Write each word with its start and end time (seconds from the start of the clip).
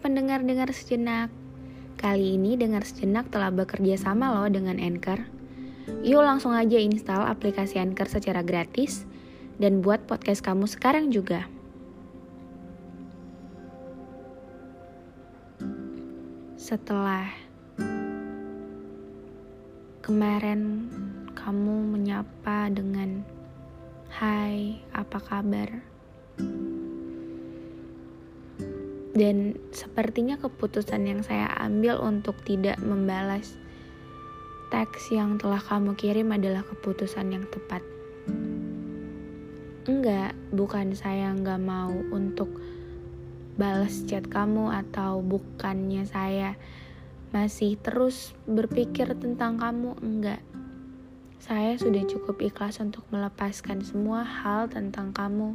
Pendengar-dengar 0.00 0.72
sejenak. 0.74 1.28
Kali 2.00 2.34
ini 2.34 2.58
dengar 2.58 2.82
sejenak 2.82 3.30
telah 3.30 3.54
bekerja 3.54 3.94
sama 4.00 4.34
loh 4.34 4.50
dengan 4.50 4.82
Anchor. 4.82 5.22
Yuk 6.02 6.24
langsung 6.24 6.56
aja 6.56 6.80
install 6.80 7.28
aplikasi 7.28 7.76
Anchor 7.76 8.08
secara 8.08 8.40
gratis 8.40 9.04
Dan 9.60 9.84
buat 9.84 10.08
podcast 10.08 10.40
kamu 10.40 10.64
sekarang 10.66 11.12
juga. 11.12 11.46
Setelah 16.58 17.28
Kemarin 20.04 20.92
kamu 21.32 21.96
menyapa 21.96 22.68
dengan 22.68 23.24
Hai, 24.12 24.84
apa 24.92 25.16
kabar? 25.16 25.80
Dan 29.14 29.54
sepertinya 29.70 30.34
keputusan 30.42 31.06
yang 31.06 31.22
saya 31.22 31.46
ambil 31.62 32.02
untuk 32.02 32.34
tidak 32.42 32.82
membalas 32.82 33.54
teks 34.74 35.14
yang 35.14 35.38
telah 35.38 35.62
kamu 35.62 35.94
kirim 35.94 36.34
adalah 36.34 36.66
keputusan 36.66 37.30
yang 37.30 37.46
tepat. 37.46 37.78
Enggak, 39.86 40.34
bukan 40.50 40.98
saya 40.98 41.30
nggak 41.30 41.62
mau 41.62 41.94
untuk 42.10 42.50
balas 43.54 44.02
chat 44.10 44.26
kamu 44.26 44.74
atau 44.82 45.22
bukannya 45.22 46.02
saya 46.10 46.58
masih 47.30 47.78
terus 47.78 48.34
berpikir 48.50 49.14
tentang 49.14 49.62
kamu, 49.62 49.94
enggak. 50.02 50.42
Saya 51.38 51.78
sudah 51.78 52.02
cukup 52.10 52.42
ikhlas 52.42 52.82
untuk 52.82 53.06
melepaskan 53.14 53.86
semua 53.86 54.26
hal 54.26 54.66
tentang 54.66 55.14
kamu 55.14 55.54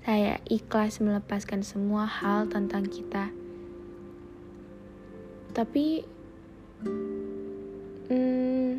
saya 0.00 0.40
ikhlas 0.48 1.04
melepaskan 1.04 1.60
semua 1.60 2.08
hal 2.08 2.48
tentang 2.48 2.88
kita. 2.88 3.28
Tapi, 5.52 6.00
hmm, 8.08 8.70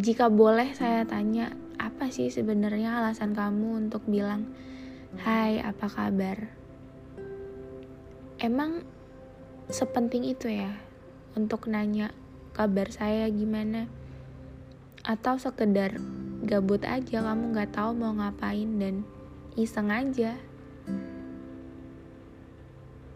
jika 0.00 0.32
boleh 0.32 0.72
saya 0.72 1.04
tanya, 1.04 1.52
apa 1.76 2.08
sih 2.08 2.32
sebenarnya 2.32 3.04
alasan 3.04 3.36
kamu 3.36 3.84
untuk 3.84 4.00
bilang, 4.08 4.48
"Hai, 5.20 5.60
apa 5.60 5.92
kabar?" 5.92 6.48
Emang 8.40 8.80
sepenting 9.68 10.24
itu 10.24 10.48
ya 10.48 10.72
untuk 11.36 11.68
nanya 11.68 12.16
kabar 12.56 12.88
saya 12.88 13.28
gimana? 13.28 13.92
Atau 15.04 15.36
sekedar 15.36 16.00
gabut 16.42 16.82
aja 16.82 17.22
kamu 17.22 17.54
nggak 17.54 17.70
tahu 17.70 17.94
mau 17.94 18.10
ngapain 18.14 18.66
dan 18.82 19.06
iseng 19.54 19.94
aja. 19.94 20.34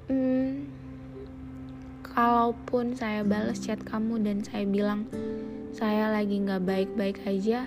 Hmm, 0.07 0.71
kalaupun 2.07 2.95
saya 2.95 3.27
balas 3.27 3.59
chat 3.59 3.83
kamu 3.83 4.23
dan 4.23 4.47
saya 4.47 4.63
bilang 4.63 5.11
saya 5.75 6.15
lagi 6.15 6.39
nggak 6.39 6.63
baik-baik 6.63 7.19
aja 7.27 7.67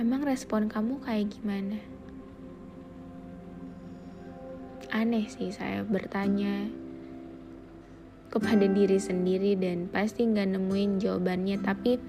emang 0.00 0.24
respon 0.24 0.72
kamu 0.72 0.96
kayak 1.04 1.28
gimana? 1.36 1.78
Aneh 4.88 5.28
sih 5.28 5.52
saya 5.52 5.84
bertanya 5.84 6.70
kepada 8.32 8.66
diri 8.66 8.98
sendiri 8.98 9.54
dan 9.54 9.86
pasti 9.86 10.26
nggak 10.26 10.58
nemuin 10.58 10.98
jawabannya 10.98 11.56
tapi 11.62 12.02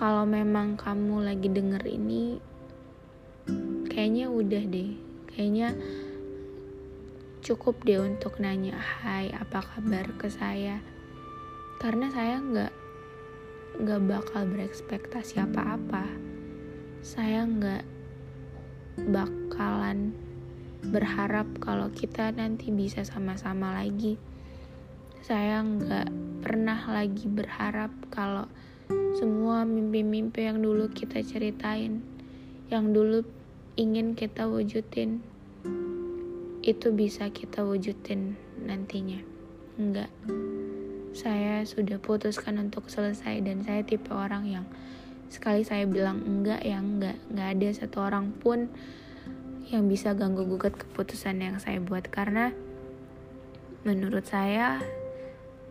kalau 0.00 0.24
memang 0.24 0.80
kamu 0.80 1.28
lagi 1.28 1.52
denger 1.52 1.84
ini 1.84 2.40
kayaknya 3.92 4.32
udah 4.32 4.64
deh. 4.64 4.96
Kayaknya 5.28 5.76
cukup 7.44 7.84
deh 7.84 8.00
untuk 8.00 8.40
nanya 8.40 8.80
hai 8.80 9.28
apa 9.28 9.60
kabar 9.60 10.08
ke 10.16 10.32
saya? 10.32 10.80
Karena 11.84 12.08
saya 12.08 12.40
nggak 12.40 12.72
nggak 13.84 14.00
bakal 14.08 14.48
berekspektasi 14.48 15.44
apa-apa. 15.44 16.08
Saya 17.04 17.44
nggak 17.44 17.84
bakalan 19.04 20.16
berharap 20.80 21.44
kalau 21.60 21.92
kita 21.92 22.32
nanti 22.32 22.72
bisa 22.72 23.04
sama-sama 23.04 23.76
lagi. 23.76 24.16
Saya 25.20 25.60
nggak 25.60 26.08
pernah 26.40 26.88
lagi 26.88 27.28
berharap 27.28 27.92
kalau 28.08 28.48
semua 29.18 29.62
mimpi-mimpi 29.68 30.46
yang 30.46 30.62
dulu 30.64 30.90
kita 30.90 31.20
ceritain, 31.20 32.00
yang 32.72 32.90
dulu 32.90 33.26
ingin 33.76 34.16
kita 34.16 34.48
wujudin, 34.48 35.20
itu 36.60 36.88
bisa 36.92 37.32
kita 37.32 37.64
wujudin 37.64 38.36
nantinya. 38.60 39.20
Enggak. 39.80 40.12
Saya 41.16 41.64
sudah 41.66 41.98
putuskan 41.98 42.60
untuk 42.60 42.86
selesai 42.92 43.42
dan 43.42 43.64
saya 43.64 43.82
tipe 43.82 44.12
orang 44.12 44.46
yang 44.46 44.66
sekali 45.32 45.64
saya 45.64 45.88
bilang 45.88 46.22
enggak 46.22 46.60
ya 46.62 46.78
enggak. 46.78 47.16
Enggak 47.32 47.48
ada 47.56 47.68
satu 47.74 47.98
orang 48.04 48.32
pun 48.36 48.68
yang 49.70 49.86
bisa 49.86 50.12
ganggu 50.18 50.42
gugat 50.44 50.74
keputusan 50.74 51.38
yang 51.38 51.56
saya 51.62 51.78
buat 51.78 52.10
karena 52.10 52.50
menurut 53.86 54.26
saya 54.26 54.82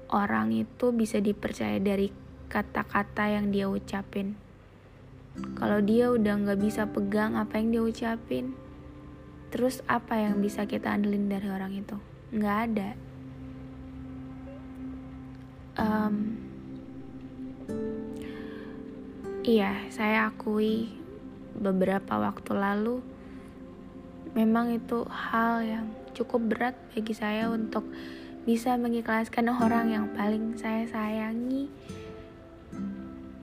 orang 0.09 0.55
itu 0.55 0.89
bisa 0.95 1.21
dipercaya 1.21 1.77
dari 1.77 2.28
kata-kata 2.49 3.29
yang 3.29 3.53
dia 3.53 3.69
ucapin. 3.69 4.33
Kalau 5.55 5.79
dia 5.79 6.11
udah 6.11 6.33
nggak 6.35 6.59
bisa 6.59 6.89
pegang 6.89 7.37
apa 7.37 7.61
yang 7.61 7.69
dia 7.71 7.83
ucapin, 7.85 8.57
terus 9.53 9.85
apa 9.85 10.17
yang 10.17 10.41
bisa 10.41 10.65
kita 10.65 10.91
andelin 10.91 11.29
dari 11.29 11.47
orang 11.47 11.71
itu? 11.77 11.95
Nggak 12.33 12.57
ada. 12.67 12.89
Um, 15.79 16.15
iya, 19.47 19.79
saya 19.93 20.27
akui 20.27 20.91
beberapa 21.55 22.19
waktu 22.19 22.51
lalu 22.51 22.99
memang 24.33 24.75
itu 24.75 25.07
hal 25.07 25.63
yang 25.63 25.87
cukup 26.13 26.51
berat 26.51 26.75
bagi 26.91 27.15
saya 27.15 27.47
untuk 27.47 27.87
bisa 28.43 28.75
mengikhlaskan 28.75 29.51
orang 29.51 29.93
yang 29.93 30.05
paling 30.13 30.57
saya 30.57 30.85
sayangi 30.89 31.69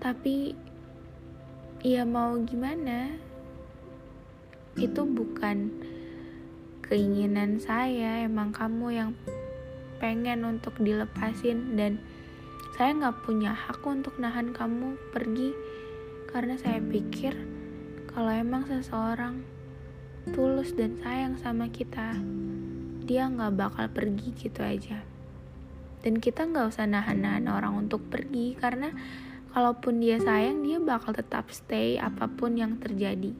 tapi 0.07 0.55
ya 1.83 2.07
mau 2.07 2.39
gimana? 2.47 3.11
Itu 4.79 5.03
bukan 5.03 5.75
keinginan 6.87 7.59
saya 7.59 8.23
emang 8.23 8.55
kamu 8.55 8.87
yang 8.95 9.11
pengen 9.99 10.47
untuk 10.47 10.79
dilepasin. 10.79 11.75
Dan 11.75 11.99
saya 12.79 12.95
nggak 12.95 13.27
punya 13.27 13.51
hak 13.51 13.83
untuk 13.83 14.15
nahan 14.23 14.55
kamu 14.55 14.95
pergi. 15.11 15.51
Karena 16.31 16.55
saya 16.55 16.79
pikir 16.79 17.35
kalau 18.15 18.31
emang 18.31 18.63
seseorang 18.71 19.43
tulus 20.31 20.71
dan 20.79 20.95
sayang 21.03 21.35
sama 21.35 21.67
kita 21.67 22.15
dia 23.11 23.27
nggak 23.27 23.59
bakal 23.59 23.91
pergi 23.91 24.31
gitu 24.39 24.63
aja. 24.63 25.03
Dan 26.07 26.23
kita 26.23 26.47
nggak 26.47 26.71
usah 26.71 26.87
nahan-nahan 26.87 27.51
orang 27.51 27.75
untuk 27.75 28.07
pergi 28.07 28.55
karena 28.55 28.95
kalaupun 29.57 30.05
dia 30.05 30.21
sayang 30.21 30.61
dia 30.61 30.77
bakal 30.77 31.17
tetap 31.17 31.49
stay 31.49 31.97
apa 31.97 32.29
pun 32.29 32.61
yang 32.61 32.77
terjadi. 32.77 33.33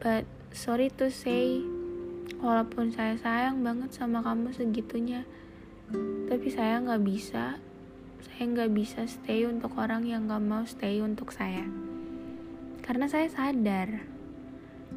But 0.00 0.24
sorry 0.56 0.88
to 0.96 1.12
say 1.12 1.60
walaupun 2.40 2.88
saya 2.88 3.20
sayang 3.20 3.60
banget 3.60 3.92
sama 3.92 4.24
kamu 4.24 4.56
segitunya 4.56 5.28
tapi 6.24 6.48
saya 6.48 6.80
nggak 6.80 7.04
bisa. 7.04 7.60
Saya 8.24 8.42
nggak 8.48 8.72
bisa 8.72 9.04
stay 9.04 9.44
untuk 9.44 9.76
orang 9.76 10.08
yang 10.08 10.24
nggak 10.24 10.40
mau 10.40 10.64
stay 10.64 11.04
untuk 11.04 11.28
saya. 11.28 11.68
Karena 12.80 13.12
saya 13.12 13.28
sadar 13.28 14.08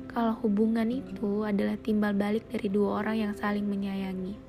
kalau 0.07 0.39
hubungan 0.39 0.87
itu 0.87 1.43
adalah 1.43 1.75
timbal 1.75 2.15
balik 2.15 2.47
dari 2.47 2.71
dua 2.71 3.03
orang 3.03 3.27
yang 3.27 3.33
saling 3.35 3.67
menyayangi. 3.67 4.39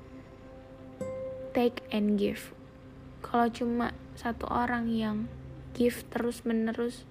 Take 1.51 1.83
and 1.91 2.15
give 2.15 2.56
kalau 3.21 3.49
cuma 3.49 3.93
satu 4.17 4.49
orang 4.49 4.89
yang 4.89 5.17
give 5.77 6.01
terus 6.09 6.41
menerus 6.41 7.05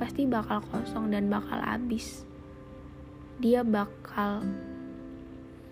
pasti 0.00 0.24
bakal 0.24 0.64
kosong 0.72 1.12
dan 1.12 1.28
bakal 1.28 1.60
habis. 1.60 2.24
Dia 3.40 3.60
bakal 3.60 4.44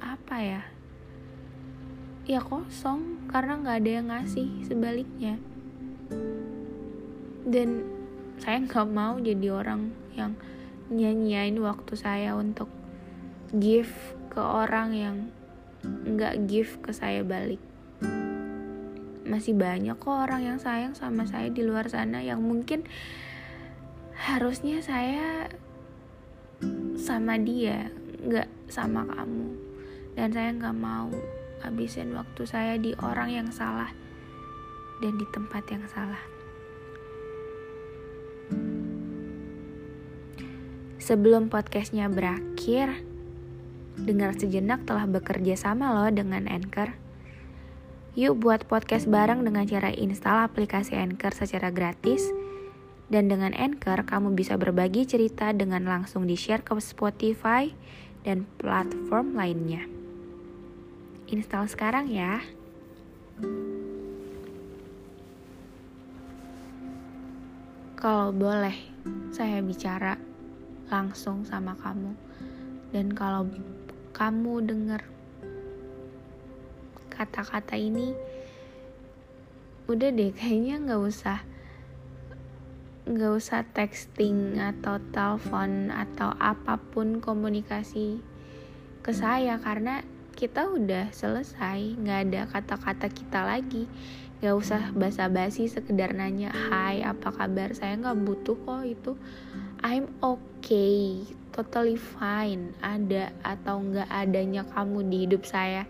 apa 0.00 0.37
ya? 0.41 0.62
Ya 2.29 2.44
kosong 2.44 3.29
karena 3.32 3.56
nggak 3.61 3.79
ada 3.81 3.91
yang 3.91 4.06
ngasih 4.12 4.49
sebaliknya. 4.69 5.41
Dan 7.49 7.88
saya 8.37 8.61
nggak 8.61 8.88
mau 8.93 9.17
jadi 9.17 9.49
orang 9.49 9.88
yang 10.12 10.37
nyanyiin 10.93 11.56
waktu 11.64 11.97
saya 11.97 12.37
untuk 12.37 12.69
give 13.56 13.93
ke 14.29 14.41
orang 14.41 14.93
yang 14.93 15.17
nggak 15.82 16.44
give 16.44 16.76
ke 16.85 16.93
saya 16.93 17.25
balik 17.25 17.61
masih 19.28 19.52
banyak 19.54 19.94
kok 20.00 20.10
orang 20.10 20.42
yang 20.42 20.58
sayang 20.58 20.96
sama 20.96 21.28
saya 21.28 21.52
di 21.52 21.60
luar 21.60 21.86
sana 21.92 22.25
yang 22.25 22.40
mungkin 22.40 22.88
harusnya 24.16 24.80
saya 24.82 25.46
sama 26.98 27.38
dia 27.38 27.92
nggak 28.19 28.48
sama 28.66 29.06
kamu 29.06 29.54
dan 30.19 30.34
saya 30.34 30.50
nggak 30.56 30.75
mau 30.75 31.12
habisin 31.62 32.16
waktu 32.16 32.42
saya 32.42 32.75
di 32.80 32.96
orang 32.98 33.30
yang 33.30 33.48
salah 33.54 33.94
dan 34.98 35.14
di 35.14 35.26
tempat 35.30 35.62
yang 35.70 35.84
salah. 35.86 36.22
Sebelum 40.98 41.48
podcastnya 41.48 42.10
berakhir, 42.10 43.00
dengar 43.96 44.36
sejenak 44.36 44.84
telah 44.84 45.08
bekerja 45.08 45.56
sama 45.56 45.94
loh 45.94 46.10
dengan 46.12 46.44
Anchor. 46.50 47.07
Yuk 48.19 48.43
buat 48.43 48.67
podcast 48.67 49.06
bareng 49.06 49.47
dengan 49.47 49.62
cara 49.62 49.94
install 49.94 50.50
aplikasi 50.50 50.99
Anchor 50.99 51.31
secara 51.31 51.70
gratis. 51.70 52.26
Dan 53.06 53.31
dengan 53.31 53.55
Anchor, 53.55 54.03
kamu 54.03 54.35
bisa 54.35 54.59
berbagi 54.59 55.06
cerita 55.06 55.55
dengan 55.55 55.87
langsung 55.87 56.26
di-share 56.26 56.67
ke 56.67 56.75
Spotify 56.82 57.70
dan 58.26 58.43
platform 58.59 59.38
lainnya. 59.38 59.87
Install 61.31 61.70
sekarang 61.70 62.11
ya. 62.11 62.43
Kalau 67.94 68.35
boleh, 68.35 68.75
saya 69.31 69.62
bicara 69.62 70.19
langsung 70.91 71.47
sama 71.47 71.79
kamu. 71.79 72.19
Dan 72.91 73.14
kalau 73.14 73.47
kamu 74.11 74.67
dengar 74.67 75.06
kata-kata 77.19 77.75
ini, 77.75 78.15
udah 79.91 80.15
deh 80.15 80.31
kayaknya 80.31 80.79
nggak 80.79 81.03
usah 81.03 81.43
nggak 83.09 83.32
usah 83.35 83.65
texting 83.75 84.61
atau 84.61 85.00
telepon 85.11 85.91
atau 85.91 86.31
apa 86.37 86.76
pun 86.76 87.25
komunikasi 87.25 88.20
ke 89.00 89.11
saya 89.17 89.56
karena 89.59 90.05
kita 90.37 90.69
udah 90.70 91.11
selesai 91.11 91.99
nggak 91.99 92.19
ada 92.31 92.41
kata-kata 92.47 93.11
kita 93.11 93.43
lagi. 93.43 93.91
Nggak 94.38 94.55
usah 94.55 94.82
basa-basi 94.94 95.67
sekedar 95.67 96.14
nanya 96.14 96.55
hai 96.55 97.03
apa 97.03 97.35
kabar? 97.35 97.75
Saya 97.75 97.99
nggak 97.99 98.23
butuh 98.23 98.55
kok 98.55 98.87
itu. 98.87 99.12
I'm 99.82 100.06
okay 100.23 101.26
totally 101.58 101.99
fine. 101.99 102.70
Ada 102.78 103.34
atau 103.43 103.82
nggak 103.82 104.06
adanya 104.06 104.62
kamu 104.70 105.10
di 105.10 105.26
hidup 105.26 105.43
saya 105.43 105.82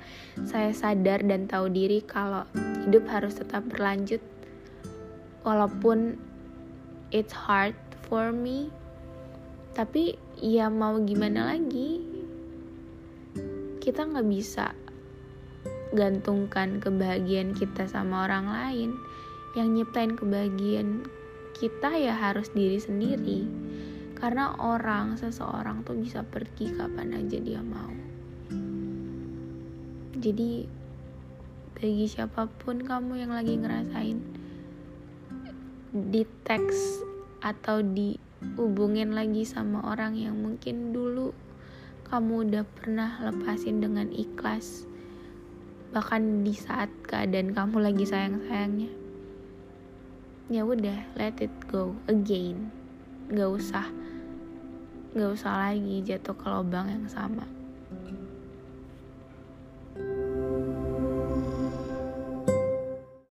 saya 0.49 0.73
sadar 0.73 1.21
dan 1.21 1.45
tahu 1.45 1.69
diri 1.69 2.01
kalau 2.01 2.49
hidup 2.89 3.05
harus 3.13 3.37
tetap 3.37 3.69
berlanjut. 3.69 4.25
Walaupun 5.45 6.17
it's 7.13 7.37
hard 7.37 7.77
for 8.09 8.33
me 8.33 8.73
tapi 9.77 10.17
ya 10.41 10.73
mau 10.73 10.97
gimana 11.05 11.53
lagi? 11.53 12.01
Kita 13.85 14.09
nggak 14.09 14.29
bisa 14.33 14.73
gantungkan 15.93 16.81
kebahagiaan 16.81 17.53
kita 17.53 17.85
sama 17.85 18.25
orang 18.25 18.49
lain. 18.49 18.91
Yang 19.53 19.69
nyiptain 19.69 20.13
kebahagiaan 20.17 21.05
kita 21.61 21.93
ya 21.93 22.15
harus 22.17 22.49
diri 22.57 22.79
sendiri 22.79 23.41
karena 24.19 24.55
orang 24.59 25.15
seseorang 25.15 25.87
tuh 25.87 25.95
bisa 25.95 26.27
pergi 26.27 26.75
kapan 26.75 27.15
aja 27.15 27.39
dia 27.39 27.63
mau. 27.63 27.95
Jadi 30.19 30.67
bagi 31.79 32.07
siapa 32.11 32.51
pun 32.51 32.83
kamu 32.83 33.23
yang 33.23 33.31
lagi 33.31 33.55
ngerasain 33.55 34.19
di 35.95 36.27
teks 36.43 37.07
atau 37.39 37.79
dihubungin 37.81 39.15
lagi 39.15 39.47
sama 39.47 39.87
orang 39.87 40.19
yang 40.19 40.35
mungkin 40.35 40.91
dulu 40.91 41.31
kamu 42.11 42.51
udah 42.51 42.65
pernah 42.67 43.23
lepasin 43.23 43.79
dengan 43.79 44.11
ikhlas 44.11 44.89
bahkan 45.95 46.45
di 46.45 46.53
saat 46.53 46.93
keadaan 47.07 47.57
kamu 47.57 47.81
lagi 47.81 48.05
sayang-sayangnya 48.05 48.91
ya 50.53 50.65
udah 50.65 50.99
let 51.17 51.39
it 51.41 51.53
go 51.71 51.97
again 52.11 52.78
nggak 53.29 53.51
usah 53.53 53.87
nggak 55.13 55.31
usah 55.37 55.53
lagi 55.69 56.01
jatuh 56.05 56.37
ke 56.37 56.47
lubang 56.49 56.89
yang 56.89 57.07
sama 57.09 57.58